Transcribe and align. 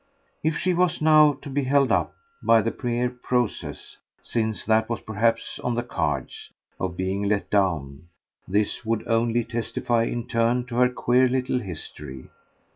If 0.41 0.57
she 0.57 0.73
was 0.73 0.99
now 0.99 1.33
to 1.43 1.49
be 1.51 1.65
held 1.65 1.91
up 1.91 2.15
by 2.41 2.63
the 2.63 2.75
mere 2.81 3.07
process 3.07 3.97
since 4.23 4.65
that 4.65 4.89
was 4.89 4.99
perhaps 4.99 5.59
on 5.59 5.75
the 5.75 5.83
cards 5.83 6.49
of 6.79 6.97
being 6.97 7.21
let 7.25 7.51
down, 7.51 8.07
this 8.47 8.83
would 8.83 9.07
only 9.07 9.43
testify 9.43 10.05
in 10.05 10.25
turn 10.25 10.65
to 10.65 10.77
her 10.77 10.89
queer 10.89 11.27
little 11.27 11.59
history. 11.59 12.31